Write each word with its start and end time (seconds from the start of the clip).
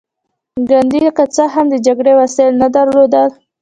ګاندي 0.69 0.99
که 1.17 1.25
څه 1.35 1.43
هم 1.53 1.65
د 1.69 1.75
جګړې 1.85 2.13
وسايل 2.21 2.53
نه 2.63 2.67
درلودل. 2.75 3.29